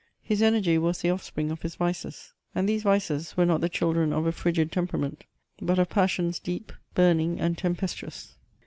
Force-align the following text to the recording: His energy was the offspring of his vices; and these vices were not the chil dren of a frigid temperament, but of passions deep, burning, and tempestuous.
His 0.23 0.41
energy 0.41 0.79
was 0.79 0.97
the 1.03 1.11
offspring 1.11 1.51
of 1.51 1.61
his 1.61 1.75
vices; 1.75 2.33
and 2.55 2.67
these 2.67 2.81
vices 2.81 3.37
were 3.37 3.45
not 3.45 3.61
the 3.61 3.69
chil 3.69 3.93
dren 3.93 4.11
of 4.11 4.25
a 4.25 4.31
frigid 4.31 4.71
temperament, 4.71 5.25
but 5.61 5.77
of 5.77 5.89
passions 5.91 6.39
deep, 6.39 6.73
burning, 6.95 7.39
and 7.39 7.55
tempestuous. 7.55 8.33